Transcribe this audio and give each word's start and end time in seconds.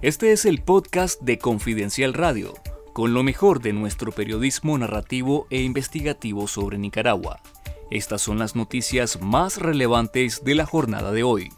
Este 0.00 0.30
es 0.30 0.44
el 0.44 0.62
podcast 0.62 1.20
de 1.22 1.38
Confidencial 1.38 2.14
Radio, 2.14 2.54
con 2.92 3.14
lo 3.14 3.24
mejor 3.24 3.60
de 3.60 3.72
nuestro 3.72 4.12
periodismo 4.12 4.78
narrativo 4.78 5.48
e 5.50 5.62
investigativo 5.62 6.46
sobre 6.46 6.78
Nicaragua. 6.78 7.40
Estas 7.90 8.22
son 8.22 8.38
las 8.38 8.54
noticias 8.54 9.20
más 9.20 9.56
relevantes 9.56 10.44
de 10.44 10.54
la 10.54 10.66
jornada 10.66 11.10
de 11.10 11.24
hoy. 11.24 11.48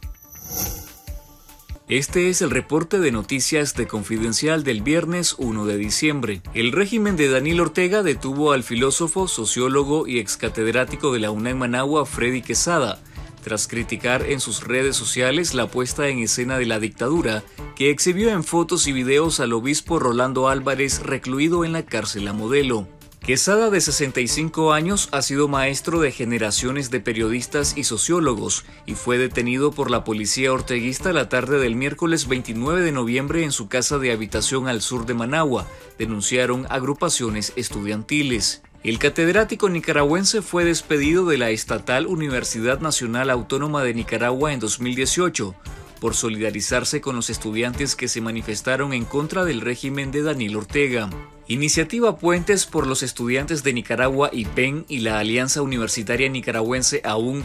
Este 1.91 2.31
es 2.31 2.41
el 2.41 2.51
reporte 2.51 2.99
de 2.99 3.13
noticias 3.13 3.75
de 3.75 3.87
Confidencial 3.87 4.65
del 4.65 4.81
viernes 4.81 5.35
1 5.37 5.67
de 5.67 5.77
diciembre. 5.77 6.41
El 6.55 6.73
régimen 6.73 7.17
de 7.17 7.29
Daniel 7.29 7.61
Ortega 7.61 8.03
detuvo 8.03 8.53
al 8.53 8.63
filósofo, 8.63 9.29
sociólogo 9.29 10.07
y 10.07 10.19
excatedrático 10.19 11.13
de 11.13 11.19
la 11.19 11.31
UNAM 11.31 11.59
Managua, 11.59 12.07
Freddy 12.07 12.41
Quesada, 12.41 13.03
tras 13.43 13.69
criticar 13.69 14.23
en 14.23 14.41
sus 14.41 14.65
redes 14.65 14.97
sociales 14.97 15.55
la 15.55 15.67
puesta 15.67 16.09
en 16.09 16.19
escena 16.21 16.59
de 16.59 16.67
la 16.67 16.79
dictadura, 16.79 17.43
que 17.77 17.91
exhibió 17.91 18.31
en 18.31 18.45
fotos 18.45 18.87
y 18.87 18.93
videos 18.93 19.41
al 19.41 19.53
obispo 19.53 19.99
Rolando 19.99 20.49
Álvarez 20.49 21.03
recluido 21.03 21.65
en 21.65 21.73
la 21.73 21.85
cárcel 21.85 22.29
a 22.29 22.33
modelo. 22.33 22.87
Quesada, 23.21 23.69
de 23.69 23.81
65 23.81 24.73
años, 24.73 25.11
ha 25.13 25.21
sido 25.21 25.47
maestro 25.47 26.01
de 26.01 26.11
generaciones 26.11 26.91
de 26.91 27.01
periodistas 27.01 27.77
y 27.77 27.85
sociólogos 27.85 28.65
y 28.87 28.95
fue 28.95 29.19
detenido 29.19 29.73
por 29.73 29.91
la 29.91 30.05
policía 30.05 30.53
orteguista 30.53 31.13
la 31.13 31.29
tarde 31.29 31.59
del 31.59 31.77
miércoles 31.77 32.29
29 32.29 32.81
de 32.81 32.93
noviembre 32.93 33.45
en 33.45 33.53
su 33.53 33.69
casa 33.69 33.99
de 33.99 34.11
habitación 34.11 34.69
al 34.69 34.81
sur 34.81 35.05
de 35.05 35.15
Managua, 35.15 35.67
denunciaron 35.99 36.67
agrupaciones 36.71 37.53
estudiantiles. 37.57 38.63
El 38.83 38.99
catedrático 38.99 39.69
nicaragüense 39.69 40.41
fue 40.41 40.65
despedido 40.65 41.27
de 41.27 41.37
la 41.37 41.51
estatal 41.51 42.07
Universidad 42.07 42.81
Nacional 42.81 43.29
Autónoma 43.29 43.83
de 43.83 43.93
Nicaragua 43.93 44.55
en 44.55 44.61
2018 44.61 45.55
por 46.01 46.15
solidarizarse 46.15 47.03
con 47.03 47.15
los 47.15 47.29
estudiantes 47.29 47.95
que 47.95 48.09
se 48.09 48.23
manifestaron 48.23 48.95
en 48.95 49.05
contra 49.05 49.45
del 49.45 49.61
régimen 49.61 50.11
de 50.11 50.23
Daniel 50.23 50.57
Ortega. 50.57 51.11
Iniciativa 51.47 52.17
Puentes 52.17 52.65
por 52.65 52.87
los 52.87 53.03
estudiantes 53.03 53.63
de 53.63 53.75
Nicaragua 53.75 54.31
y 54.33 54.47
PEN 54.47 54.87
y 54.89 55.01
la 55.01 55.19
Alianza 55.19 55.61
Universitaria 55.61 56.31
Nicaragüense 56.31 57.03
aún 57.05 57.45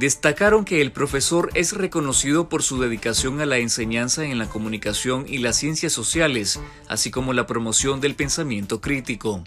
destacaron 0.00 0.64
que 0.64 0.80
el 0.80 0.90
profesor 0.90 1.50
es 1.54 1.74
reconocido 1.74 2.48
por 2.48 2.64
su 2.64 2.80
dedicación 2.80 3.40
a 3.40 3.46
la 3.46 3.58
enseñanza 3.58 4.24
en 4.24 4.36
la 4.36 4.48
comunicación 4.48 5.26
y 5.28 5.38
las 5.38 5.56
ciencias 5.56 5.92
sociales, 5.92 6.58
así 6.88 7.12
como 7.12 7.34
la 7.34 7.46
promoción 7.46 8.00
del 8.00 8.16
pensamiento 8.16 8.80
crítico. 8.80 9.44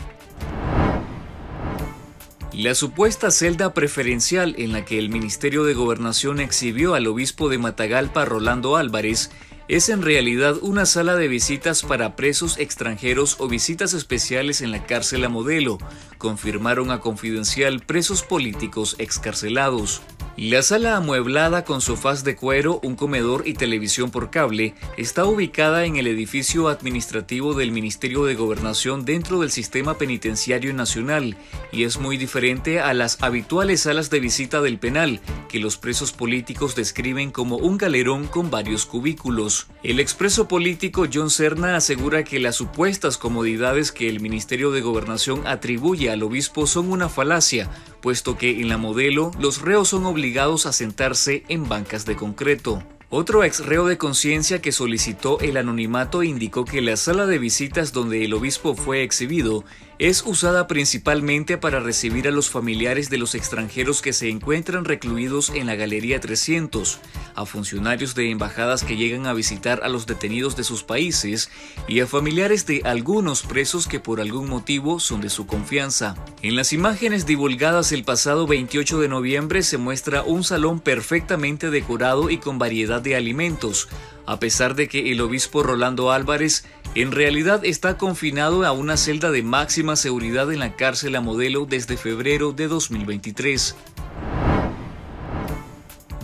La 2.58 2.74
supuesta 2.74 3.32
celda 3.32 3.74
preferencial 3.74 4.56
en 4.58 4.72
la 4.72 4.86
que 4.86 4.98
el 4.98 5.10
Ministerio 5.10 5.66
de 5.66 5.74
Gobernación 5.74 6.40
exhibió 6.40 6.94
al 6.94 7.06
obispo 7.06 7.50
de 7.50 7.58
Matagalpa, 7.58 8.24
Rolando 8.24 8.78
Álvarez, 8.78 9.30
es 9.68 9.90
en 9.90 10.02
realidad 10.02 10.56
una 10.62 10.86
sala 10.86 11.18
de 11.18 11.28
visitas 11.28 11.84
para 11.84 12.16
presos 12.16 12.58
extranjeros 12.58 13.36
o 13.40 13.50
visitas 13.50 13.94
especiales 13.94 14.62
en 14.62 14.72
la 14.72 14.86
cárcel 14.86 15.26
a 15.26 15.30
modelo, 15.30 15.80
confirmaron 16.18 16.92
a 16.92 17.02
Confidencial 17.02 17.82
presos 17.82 18.24
políticos 18.24 18.96
excarcelados. 19.00 20.02
La 20.38 20.62
sala 20.64 20.98
amueblada 20.98 21.64
con 21.64 21.80
sofás 21.80 22.26
de 22.26 22.36
cuero, 22.36 22.82
un 22.84 22.98
comedor 22.98 23.48
y 23.48 23.54
televisión 23.54 24.12
por 24.12 24.32
cable 24.32 24.76
está 24.98 25.24
ubicada 25.24 25.86
en 25.86 25.96
el 25.96 26.08
edificio 26.08 26.68
administrativo 26.68 27.54
del 27.54 27.72
Ministerio 27.72 28.26
de 28.26 28.36
Gobernación 28.36 29.06
dentro 29.06 29.40
del 29.40 29.50
sistema 29.50 29.98
penitenciario 29.98 30.74
nacional 30.74 31.38
y 31.72 31.86
es 31.86 32.00
muy 32.00 32.18
diferente 32.18 32.82
a 32.82 32.94
las 32.94 33.24
habituales 33.24 33.84
salas 33.84 34.10
de 34.10 34.20
visita 34.20 34.60
del 34.60 34.78
penal 34.78 35.22
que 35.48 35.62
los 35.62 35.78
presos 35.78 36.12
políticos 36.12 36.76
describen 36.76 37.32
como 37.32 37.56
un 37.56 37.78
galerón 37.78 38.28
con 38.28 38.52
varios 38.52 38.86
cubículos. 38.86 39.68
El 39.84 40.02
expreso 40.02 40.50
político 40.50 41.06
John 41.12 41.30
Serna 41.30 41.78
asegura 41.78 42.26
que 42.26 42.42
las 42.42 42.58
supuestas 42.58 43.18
comodidades 43.18 43.94
que 43.94 44.10
el 44.10 44.20
Ministerio 44.20 44.72
de 44.72 44.82
Gobernación 44.82 45.48
atribuye 45.48 46.12
al 46.12 46.24
obispo 46.24 46.68
son 46.68 46.92
una 46.92 47.08
falacia, 47.08 47.70
puesto 48.06 48.38
que 48.38 48.62
en 48.62 48.70
la 48.70 48.78
modelo 48.78 49.32
los 49.40 49.64
reos 49.64 49.88
son 49.88 50.06
obligados 50.06 50.68
a 50.68 50.74
sentarse 50.74 51.44
en 51.48 51.68
bancas 51.68 52.06
de 52.06 52.16
concreto. 52.16 52.84
Otro 53.10 53.44
ex 53.44 53.66
reo 53.66 53.88
de 53.88 53.98
conciencia 53.98 54.62
que 54.62 54.72
solicitó 54.72 55.40
el 55.40 55.58
anonimato 55.58 56.22
indicó 56.22 56.66
que 56.66 56.84
la 56.84 56.98
sala 56.98 57.26
de 57.26 57.40
visitas 57.40 57.94
donde 57.94 58.24
el 58.24 58.36
obispo 58.36 58.76
fue 58.76 59.02
exhibido 59.02 59.66
es 59.98 60.24
usada 60.26 60.68
principalmente 60.68 61.58
para 61.58 61.80
recibir 61.80 62.28
a 62.28 62.32
los 62.32 62.50
familiares 62.50 63.10
de 63.10 63.18
los 63.18 63.34
extranjeros 63.34 64.02
que 64.02 64.12
se 64.12 64.30
encuentran 64.30 64.84
recluidos 64.84 65.50
en 65.50 65.68
la 65.68 65.76
Galería 65.76 66.20
300, 66.20 67.00
a 67.34 67.46
funcionarios 67.46 68.14
de 68.14 68.30
embajadas 68.30 68.84
que 68.84 68.98
llegan 68.98 69.26
a 69.26 69.34
visitar 69.34 69.82
a 69.84 69.90
los 69.90 70.06
detenidos 70.06 70.56
de 70.58 70.66
sus 70.66 70.84
países 70.84 71.50
y 71.88 72.02
a 72.02 72.08
familiares 72.08 72.66
de 72.66 72.82
algunos 72.84 73.44
presos 73.44 73.88
que 73.88 74.00
por 74.02 74.20
algún 74.20 74.50
motivo 74.50 75.00
son 75.00 75.22
de 75.22 75.30
su 75.30 75.46
confianza. 75.46 76.16
En 76.42 76.56
las 76.56 76.74
imágenes 76.74 77.26
divulgadas 77.26 77.92
el 77.94 78.04
pasado 78.04 78.48
28 78.48 79.00
de 79.00 79.08
noviembre 79.08 79.64
se 79.64 79.78
muestra 79.78 80.24
un 80.24 80.44
salón 80.44 80.82
perfectamente 80.82 81.70
decorado 81.70 82.30
y 82.30 82.38
con 82.38 82.60
variedad 82.60 83.02
de 83.02 83.16
alimentos, 83.16 83.88
a 84.26 84.40
pesar 84.40 84.76
de 84.76 84.88
que 84.88 85.12
el 85.12 85.22
obispo 85.22 85.64
Rolando 85.64 86.12
Álvarez 86.12 86.66
en 86.96 87.12
realidad 87.12 87.66
está 87.66 87.98
confinado 87.98 88.66
a 88.66 88.72
una 88.72 88.98
celda 88.98 89.32
de 89.32 89.44
máxima 89.44 89.96
seguridad 89.96 90.52
en 90.52 90.60
la 90.60 90.76
cárcel 90.76 91.16
a 91.16 91.22
modelo 91.22 91.66
desde 91.66 91.98
febrero 91.98 92.52
de 92.52 92.68
2023. 92.68 93.76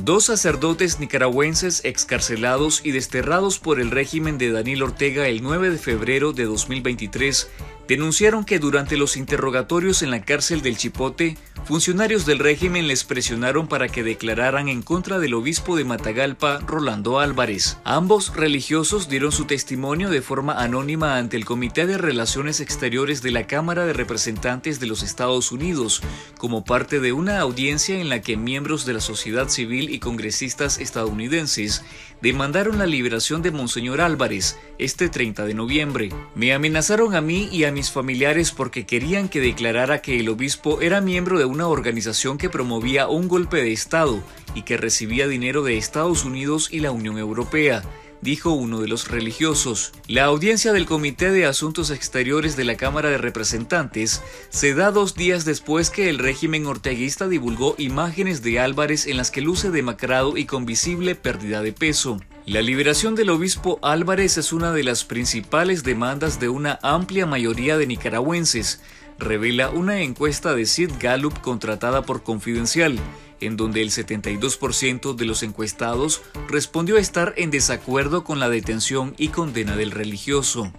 Dos 0.04 0.26
sacerdotes 0.26 1.00
nicaragüenses 1.00 1.86
excarcelados 1.86 2.82
y 2.84 2.90
desterrados 2.90 3.60
por 3.60 3.80
el 3.80 3.92
régimen 3.92 4.40
de 4.40 4.52
Daniel 4.52 4.82
Ortega 4.82 5.28
el 5.28 5.44
9 5.44 5.70
de 5.70 5.78
febrero 5.78 6.34
de 6.34 6.46
2023 6.46 7.50
denunciaron 7.88 8.44
que 8.44 8.58
durante 8.58 8.98
los 8.98 9.16
interrogatorios 9.16 10.02
en 10.02 10.10
la 10.10 10.24
cárcel 10.24 10.64
del 10.64 10.78
Chipote, 10.78 11.38
funcionarios 11.66 12.26
del 12.26 12.40
régimen 12.40 12.88
les 12.88 13.04
presionaron 13.04 13.68
para 13.68 13.88
que 13.88 14.04
declararan 14.04 14.68
en 14.68 14.82
contra 14.82 15.20
del 15.20 15.34
obispo 15.34 15.76
de 15.76 15.84
Matagalpa, 15.84 16.60
Rolando 16.60 17.20
Álvarez. 17.20 17.78
Ambos 17.84 18.36
religiosos 18.36 19.10
dieron 19.10 19.32
su 19.32 19.46
testimonio 19.46 20.10
de 20.10 20.22
forma 20.22 20.62
anónima 20.62 21.18
ante 21.18 21.38
el 21.38 21.46
Comité 21.46 21.86
de 21.88 21.98
Relaciones 21.98 22.60
Exteriores 22.60 23.22
de 23.22 23.32
la 23.32 23.48
Cámara 23.48 23.86
de 23.86 23.94
Representantes 23.94 24.80
de 24.80 24.88
los 24.88 25.04
Estados 25.04 25.52
Unidos, 25.52 26.02
como 26.38 26.64
parte 26.64 27.00
de 27.00 27.14
una 27.14 27.40
audiencia 27.40 28.00
en 28.00 28.10
la 28.10 28.22
que 28.22 28.38
miembros 28.38 28.86
de 28.86 28.94
la 28.94 29.02
sociedad 29.02 29.50
civil 29.50 29.90
y 29.90 30.00
congresistas 30.00 30.80
estadounidenses 30.80 31.84
demandaron 32.22 32.78
la 32.78 32.86
liberación 32.86 33.42
de 33.42 33.52
Monseñor 33.52 34.02
Álvarez 34.02 34.58
este 34.78 35.10
30 35.10 35.46
de 35.46 35.54
noviembre. 35.54 36.10
Me 36.36 36.54
amenazaron 36.54 37.16
a 37.16 37.22
mí 37.22 37.50
y 37.52 37.64
a 37.64 37.72
mis 37.72 37.92
familiares 37.92 38.52
porque 38.52 38.86
querían 38.86 39.30
que 39.30 39.42
declarara 39.42 40.02
que 40.02 40.20
el 40.20 40.30
obispo 40.30 40.82
era 40.82 41.02
miembro 41.02 41.40
de 41.40 41.46
una 41.52 41.68
organización 41.68 42.38
que 42.38 42.50
promovía 42.50 43.08
un 43.08 43.28
golpe 43.28 43.58
de 43.58 43.72
Estado 43.72 44.24
y 44.56 44.64
que 44.64 44.78
recibía 44.78 45.28
dinero 45.28 45.62
de 45.62 45.78
Estados 45.78 46.26
Unidos 46.26 46.70
y 46.72 46.80
la 46.80 46.92
Unión 46.92 47.18
Europea 47.18 47.84
dijo 48.22 48.52
uno 48.52 48.80
de 48.80 48.88
los 48.88 49.08
religiosos. 49.10 49.94
La 50.08 50.26
audiencia 50.26 50.74
del 50.74 50.86
Comité 50.86 51.32
de 51.32 51.46
Asuntos 51.46 51.90
Exteriores 51.90 52.56
de 52.56 52.66
la 52.66 52.78
Cámara 52.78 53.10
de 53.10 53.18
Representantes 53.18 54.22
se 54.50 54.74
da 54.74 54.92
dos 54.92 55.16
días 55.16 55.44
después 55.44 55.90
que 55.90 56.10
el 56.10 56.20
régimen 56.20 56.68
orteguista 56.68 57.28
divulgó 57.28 57.76
imágenes 57.78 58.44
de 58.44 58.60
Álvarez 58.60 59.08
en 59.08 59.18
las 59.18 59.32
que 59.32 59.42
luce 59.42 59.72
demacrado 59.72 60.38
y 60.38 60.46
con 60.46 60.66
visible 60.66 61.16
pérdida 61.16 61.62
de 61.62 61.74
peso. 61.74 62.20
La 62.46 62.62
liberación 62.62 63.16
del 63.16 63.30
obispo 63.30 63.80
Álvarez 63.82 64.38
es 64.38 64.52
una 64.52 64.72
de 64.72 64.84
las 64.84 65.04
principales 65.04 65.84
demandas 65.84 66.40
de 66.40 66.50
una 66.50 66.80
amplia 66.82 67.26
mayoría 67.26 67.78
de 67.78 67.88
nicaragüenses, 67.88 68.82
revela 69.20 69.70
una 69.70 70.02
encuesta 70.02 70.54
de 70.54 70.66
Sid 70.66 70.92
Gallup 71.00 71.40
contratada 71.42 72.04
por 72.04 72.24
Confidencial, 72.24 73.00
en 73.40 73.58
donde 73.58 73.82
el 73.82 73.90
72% 73.90 75.16
de 75.16 75.26
los 75.26 75.44
encuestados 75.44 76.22
respondió 76.48 76.98
estar 76.98 77.34
en 77.38 77.52
desacuerdo 77.52 78.24
con 78.24 78.40
la 78.40 78.50
detención 78.50 79.16
y 79.18 79.30
condena 79.30 79.76
del 79.76 79.92
religioso. 79.92 80.72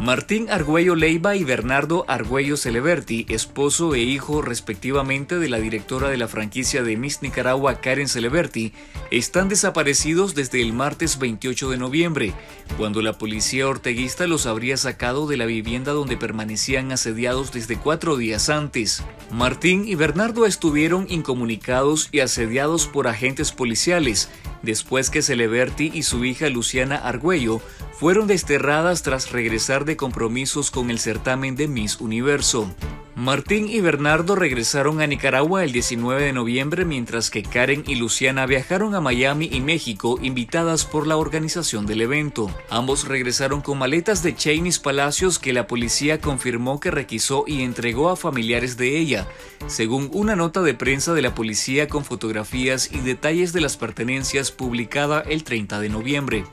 Martín 0.00 0.48
Argüello 0.48 0.94
Leiva 0.94 1.34
y 1.34 1.42
Bernardo 1.42 2.04
Argüello 2.06 2.56
Celeberti, 2.56 3.26
esposo 3.28 3.96
e 3.96 3.98
hijo 3.98 4.42
respectivamente 4.42 5.40
de 5.40 5.48
la 5.48 5.58
directora 5.58 6.08
de 6.08 6.16
la 6.16 6.28
franquicia 6.28 6.84
de 6.84 6.96
Miss 6.96 7.20
Nicaragua 7.20 7.80
Karen 7.80 8.06
Celeberti, 8.06 8.72
están 9.10 9.48
desaparecidos 9.48 10.36
desde 10.36 10.62
el 10.62 10.72
martes 10.72 11.18
28 11.18 11.70
de 11.70 11.78
noviembre, 11.78 12.32
cuando 12.76 13.02
la 13.02 13.18
policía 13.18 13.66
orteguista 13.66 14.28
los 14.28 14.46
habría 14.46 14.76
sacado 14.76 15.26
de 15.26 15.36
la 15.36 15.46
vivienda 15.46 15.90
donde 15.90 16.16
permanecían 16.16 16.92
asediados 16.92 17.50
desde 17.50 17.76
cuatro 17.76 18.16
días 18.16 18.50
antes. 18.50 19.02
Martín 19.32 19.88
y 19.88 19.96
Bernardo 19.96 20.46
estuvieron 20.46 21.06
incomunicados 21.08 22.08
y 22.12 22.20
asediados 22.20 22.86
por 22.86 23.08
agentes 23.08 23.50
policiales, 23.50 24.28
después 24.62 25.10
que 25.10 25.22
Celeberti 25.22 25.90
y 25.92 26.04
su 26.04 26.24
hija 26.24 26.48
Luciana 26.48 26.96
Argüello 26.96 27.60
fueron 27.98 28.28
desterradas 28.28 29.02
tras 29.02 29.32
regresar 29.32 29.84
de 29.84 29.96
compromisos 29.96 30.70
con 30.70 30.88
el 30.88 31.00
certamen 31.00 31.56
de 31.56 31.66
Miss 31.66 32.00
Universo. 32.00 32.72
Martín 33.16 33.68
y 33.68 33.80
Bernardo 33.80 34.36
regresaron 34.36 35.00
a 35.00 35.08
Nicaragua 35.08 35.64
el 35.64 35.72
19 35.72 36.22
de 36.22 36.32
noviembre 36.32 36.84
mientras 36.84 37.28
que 37.28 37.42
Karen 37.42 37.82
y 37.88 37.96
Luciana 37.96 38.46
viajaron 38.46 38.94
a 38.94 39.00
Miami 39.00 39.50
y 39.52 39.60
México 39.60 40.20
invitadas 40.22 40.84
por 40.84 41.08
la 41.08 41.16
organización 41.16 41.86
del 41.86 42.02
evento. 42.02 42.48
Ambos 42.70 43.08
regresaron 43.08 43.62
con 43.62 43.78
maletas 43.78 44.22
de 44.22 44.36
Cheney's 44.36 44.78
Palacios 44.78 45.40
que 45.40 45.52
la 45.52 45.66
policía 45.66 46.20
confirmó 46.20 46.78
que 46.78 46.92
requisó 46.92 47.42
y 47.48 47.62
entregó 47.62 48.10
a 48.10 48.16
familiares 48.16 48.76
de 48.76 48.96
ella, 48.96 49.26
según 49.66 50.08
una 50.12 50.36
nota 50.36 50.62
de 50.62 50.74
prensa 50.74 51.14
de 51.14 51.22
la 51.22 51.34
policía 51.34 51.88
con 51.88 52.04
fotografías 52.04 52.92
y 52.92 53.00
detalles 53.00 53.52
de 53.52 53.60
las 53.60 53.76
pertenencias 53.76 54.52
publicada 54.52 55.20
el 55.22 55.42
30 55.42 55.80
de 55.80 55.88
noviembre. 55.88 56.44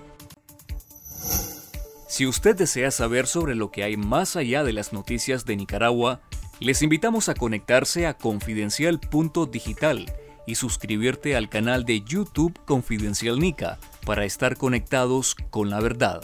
Si 2.15 2.25
usted 2.25 2.55
desea 2.55 2.91
saber 2.91 3.27
sobre 3.27 3.55
lo 3.55 3.71
que 3.71 3.83
hay 3.83 3.97
más 3.97 4.37
allá 4.37 4.63
de 4.63 4.71
las 4.71 4.93
noticias 4.93 5.43
de 5.43 5.57
Nicaragua, 5.57 6.21
les 6.61 6.81
invitamos 6.81 7.27
a 7.27 7.33
conectarse 7.33 8.07
a 8.07 8.13
confidencial.digital 8.13 10.05
y 10.47 10.55
suscribirte 10.55 11.35
al 11.35 11.49
canal 11.49 11.83
de 11.83 12.03
YouTube 12.03 12.57
Confidencial 12.63 13.37
Nica 13.37 13.79
para 14.05 14.23
estar 14.23 14.55
conectados 14.55 15.35
con 15.49 15.69
la 15.69 15.81
verdad. 15.81 16.23